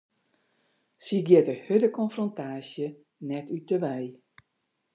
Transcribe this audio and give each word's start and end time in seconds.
Sy 1.05 1.17
giet 1.27 1.45
de 1.49 1.55
hurde 1.65 1.89
konfrontaasje 1.99 2.87
net 3.27 3.47
út 3.55 3.67
'e 3.73 3.77
wei. 3.83 4.05